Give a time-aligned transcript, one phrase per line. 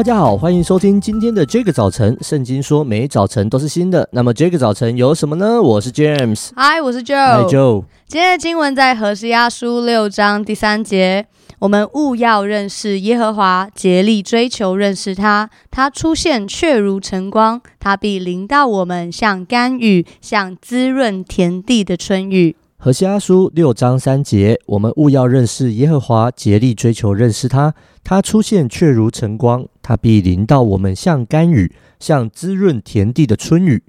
[0.00, 2.16] 大家好，欢迎收听今天的这个早晨。
[2.22, 5.60] 圣经说每早晨都是新的，那么这个早晨有什么呢？
[5.60, 7.84] 我是 James，嗨，我是 Joe，嗨 Joe。
[8.06, 11.26] 今天的经文在何西阿书六章第三节，
[11.58, 15.50] 我们务要认识耶和华，竭力追求认识他。
[15.70, 22.56] 他出现却如晨光，他必临到我们，像甘雨，像滋润田地的春雨。
[22.78, 27.74] 何西阿书六章三节，我们务要认识耶和华，竭力追求认识他。
[28.02, 33.82] 他出现却如晨光，他必临到我们，像甘雨，像滋润田地的春雨。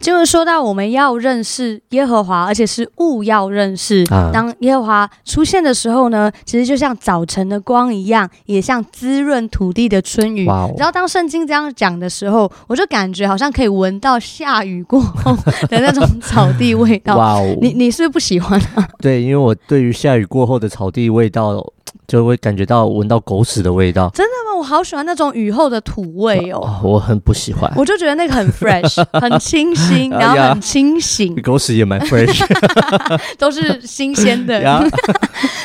[0.00, 4.04] 经文说到，我们要认识耶和华，而且是务要认识。
[4.12, 10.46] 啊、当耶和华出现的时候呢，其实就像早晨的光一样，也像滋润土地的春雨。
[10.46, 15.36] 哦、然后当圣经这样讲的时候，我就感觉好像可以闻到下雨过后
[15.68, 17.16] 的那种草地味道。
[17.16, 17.56] 哇哦！
[17.60, 18.88] 你你是不是不喜欢啊？
[19.00, 21.72] 对，因为我对于下雨过后的草地味道。
[22.08, 24.10] 就会感觉到闻到狗屎的味道。
[24.14, 24.58] 真的吗？
[24.58, 26.58] 我好喜欢那种雨后的土味哦。
[26.60, 27.72] 哦，我很不喜欢。
[27.76, 31.40] 我就觉得那个很 fresh， 很清新，然后很清醒。
[31.42, 32.42] 狗屎也蛮 fresh，
[33.38, 34.58] 都是新鲜的。
[34.60, 34.82] 然后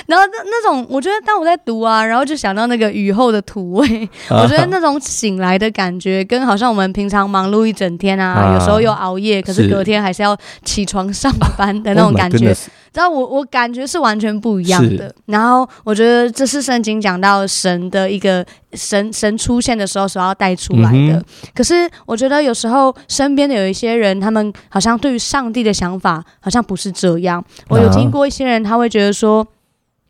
[0.06, 12.54] 那那种，我觉得当我在读啊，然后就想到那个雨后的土味，我觉得那种醒来的感觉，跟好像我们平常忙碌一整天啊，有时候又熬夜，可是隔天还是要起床上班的那种感觉。
[12.94, 15.12] 知道我我感觉是完全不一样的。
[15.26, 21.14] 然后我觉得这是圣经讲到神的一个神神出现的时候所要带出来的。
[21.14, 27.44] 嗯、可是我觉得有时候身边的有一些人，他们好像对于上帝的想法好像不是这样。
[27.70, 29.48] 我有听过一些人，他会觉得说。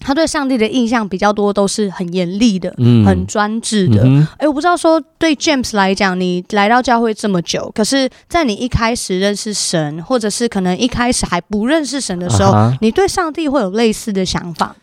[0.06, 4.04] 他对上帝的印象比较多，都是很严厉的，嗯、很专制的。
[4.38, 14.76] 哎、我不知道说对 James 来讲，你来到教会这么久，可是，在你一开始认识神，或者是可能一开始还不认识神的时候，啊、你对上帝会有类似的想法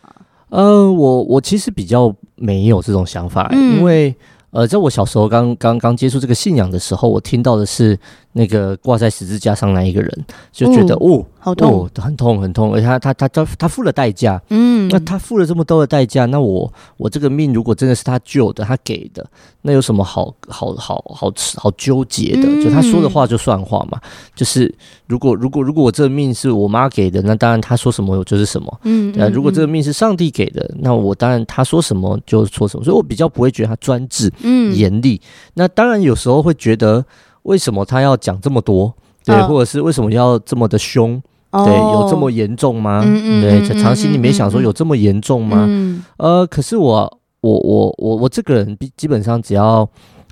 [0.51, 4.15] 呃，我我其实比较没有这种想法，嗯、因为
[4.51, 7.99] 呃，在我小时候刚刚刚接触这个信仰的时候，我听到的是。
[8.33, 19.25] 那个挂在十字架上那一个人就觉得哦，哦，好痛，哦，很痛很痛，而且他他他他他付了代价，嗯，那他付了这么多的代价，那我我这个命如果真的是他救的，他给的，
[19.63, 22.43] 那有什么好好好好好纠结的？
[22.43, 23.99] 嗯、就他说的话就算话嘛，
[24.35, 24.73] 就是
[25.07, 35.19] 如果如果如果我这个命是我妈给的，那当然他说什么我就是什么，嗯，对啊，如果这个命是上帝给的，那我当然他说什么就说什么，所以我比较不会觉得他专制，嗯，严厉。
[35.55, 37.03] 那当然有时候会觉得。
[37.43, 38.93] 为什么他要讲这么多？
[39.25, 41.19] 对，哦、或者是为什么要这么的凶？
[41.51, 43.01] 哦、对，有这么严重吗？
[43.03, 45.65] 嗯嗯、对，长期你没想说有这么严重吗？
[45.67, 49.81] 嗯、呃，可是我我我我我这个人基本上只要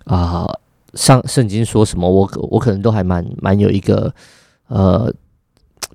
[0.06, 0.60] 啊、呃，
[0.94, 4.14] 上圣经说什么，我我可能都还蛮蛮有一个
[4.68, 5.14] 呃，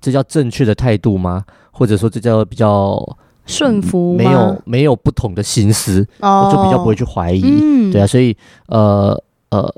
[0.00, 1.44] 这叫正确的态度吗？
[1.70, 3.02] 或者说这叫比较
[3.46, 4.14] 顺服？
[4.14, 7.40] 没有没有不同的心思，哦、我就比较不会去怀疑。
[7.42, 8.36] 嗯、对啊，所以
[8.66, 9.18] 呃
[9.50, 9.74] 呃。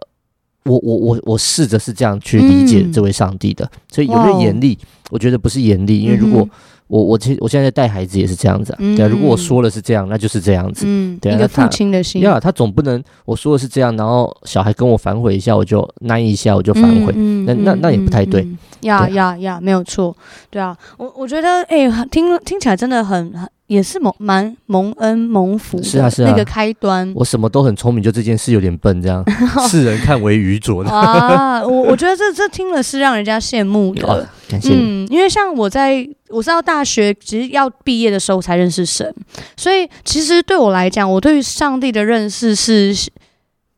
[0.67, 4.75] 我我我我试着是这样去理解这位上帝的，嗯、所以有没有严厉？
[4.75, 6.51] 哦、我觉得不是严厉，因为如果、嗯、
[6.89, 18.47] 我我其实我现在带孩子也是这样子啊，嗯、对啊，如果我说了是这样，那就是这样子，嗯，对啊，一个父亲的心，呀，他总不能我说的是这样，然后小孩跟我反悔一下，我就那一下我就反悔，嗯、那那那也不太对，
[18.81, 20.15] 呀呀呀，没有错，
[20.51, 23.49] 对啊，我我觉得哎、欸，听听起来真的很很。
[23.67, 27.13] 也是蒙蛮蒙恩蒙福，是啊是啊，那个开端。
[27.17, 29.25] 我什么都很聪明，就这件事有点笨，这样
[29.69, 31.67] 世人看为愚拙的啊。
[31.67, 34.73] 我我觉得这这听了是让人家羡慕的，哦、感谢。
[34.73, 39.13] 嗯，因为像我在我是到大学其实要毕业的时候才认识神，
[39.57, 42.95] 所以其实对我来讲，我对于上帝的认识是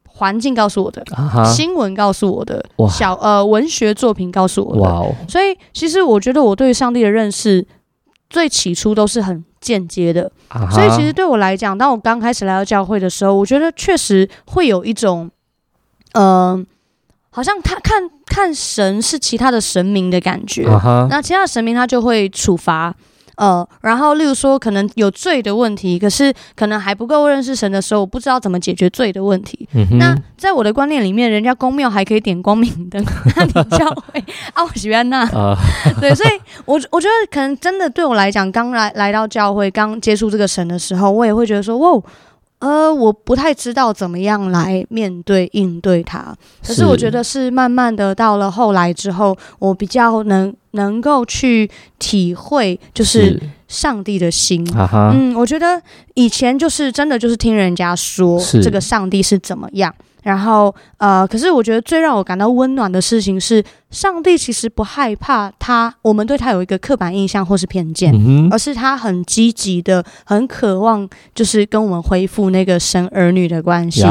[0.04, 4.80] 环境告诉我的，啊、新闻告诉我的，小呃文学作品告诉我的。
[4.82, 5.14] 哇哦！
[5.26, 7.66] 所以其实我觉得我对于上帝的认识
[8.28, 9.42] 最起初都是很。
[9.60, 10.30] 间接的，
[10.70, 15.30] 所以其实对我来讲，当我刚开始来到教会的时候，我觉得确实会有一种，
[16.12, 16.66] 嗯、呃，
[17.30, 20.64] 好像他看看神是其他的神明的感觉。
[21.10, 22.94] 那其他的神明他就会处罚。
[23.38, 29.68] 呃，然后例如说，可能有罪的问题，可是可能还不够认识神的时候，我不知道怎么解决罪的问题。
[29.74, 33.00] 嗯、那在我的观念里面，人家公庙还可以点光明灯，
[33.36, 34.18] 那你教会
[34.54, 35.56] 啊，我喜欢那，呃、
[36.00, 36.30] 对，所以
[36.64, 42.02] 我我觉得可能真的对我来讲，刚来来到教会，刚接触这个神的时候，我也会觉得说，哇。
[42.60, 46.34] 呃，我不太知道怎么样来面对应对它，
[46.66, 51.70] 可是我觉得是慢慢的到了后来之后，我比较能能够去
[52.00, 54.66] 体会，就是上帝的心。
[55.14, 55.80] 嗯，我觉得
[56.14, 74.02] 以前就是真的就是听人家说这个上帝是怎么样，是然后呃，可是我觉得最让我感到温暖的事情是，上帝其实不害怕他，我们对他有一个刻板印象或是偏见，嗯、而是他很积极的、很渴望，就是跟我们恢复那个神儿女的关系。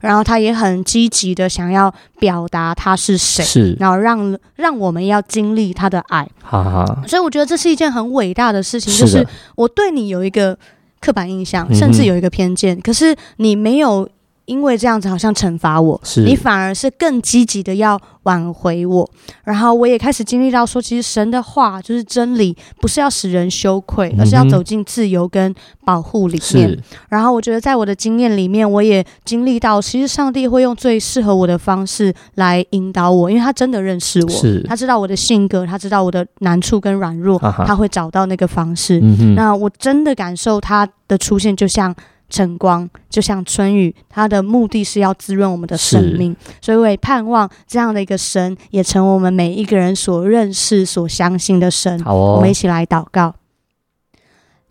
[0.00, 6.24] 然后他也很积极的想要表达他是谁，是然后让让我们要经历他的爱。
[6.40, 9.26] 哈哈，所以我觉得这是一件很伟大的事情，是就是
[9.56, 10.56] 我对你有一个
[11.00, 14.08] 刻板印象，甚至有一个偏见，嗯、可是你没有。
[14.46, 19.08] 因为这样子好像惩罚我，是你反而是更积极的要挽回我，
[19.44, 25.54] 然后我也开始经历到说，其实神的话就是真理，不是要使人羞愧，嗯、而是要走进自由跟
[25.84, 26.78] 保护里面。
[27.08, 39.00] 然后我觉得在我的经验里面，我也经历到，其实上帝会用最适合我的方式来引导我，因为他真的认识我，他知道我的性格，他知道我的难处跟软弱，啊、他会找到那个方式。
[39.02, 41.94] 嗯、那我真的感受他的出现，就像。
[42.28, 52.02] 晨光就像春雨，它的目的是要滋润我们的生命，所以我也盼望这样的一个神也成为我们每一个人所认识、所相信的神。
[52.02, 53.34] 好哦，我们一起来祷告。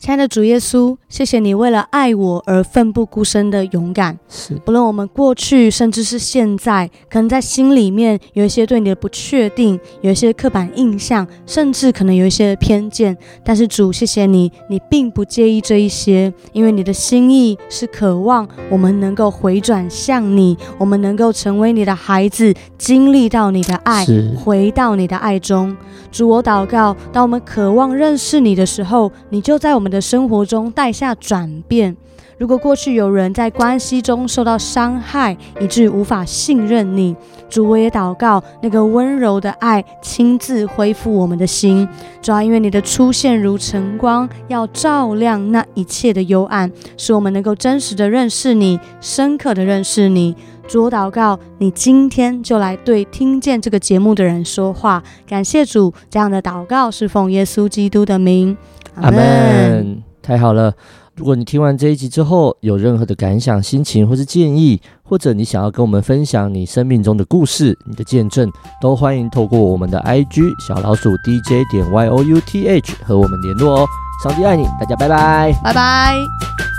[0.03, 4.19] 亲爱的主耶稣，谢谢你为了爱我而奋不顾身的勇敢。
[4.27, 13.17] 是，不论我们过去甚至是现在，可能在心里面有一些对你的不确定，有一些刻板印象，甚至可能有一些偏见。
[13.45, 24.05] 但是主，谢谢你，你并不介意这一些，因为你的心意是渴望我们能够回转向你，我们能够成为你的孩子，经历到你的爱，
[24.35, 25.73] 回到你的爱中。
[26.11, 31.95] 主，我祷告，当我们渴望认识你的时候，你就在我们的生活中带下转变。
[32.39, 37.15] 如果过去有人在关系中受到伤害，以至于无法信任你，
[37.47, 41.87] 主，我也祷告那个温柔的爱亲自恢复我们的心。
[42.21, 50.35] 主要因为你的出现如晨光，要照亮那一切的幽暗，使我们能够真实的认识你，深刻的认识你。
[50.67, 55.01] 主，我祷告你今天就来对听见这个节目的人说话。
[55.27, 58.57] 感谢主，这样的祷告是奉耶稣基督的名。
[58.95, 60.73] 阿门，太好了！
[61.15, 68.51] 如果你听完这一集之后有任何的感想、心情或是建议，或者你想要跟我们分享你生命中的故事、你的见证，
[68.81, 73.87] 都欢迎透过我们的 IG 小老鼠 DJ 点 YOUTH 和我们联络哦。
[74.23, 76.72] 上帝爱你，大家拜拜，拜拜。